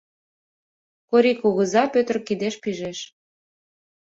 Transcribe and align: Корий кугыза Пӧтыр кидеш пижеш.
Корий 1.09 1.37
кугыза 1.41 1.83
Пӧтыр 1.93 2.17
кидеш 2.27 2.55
пижеш. 2.63 2.99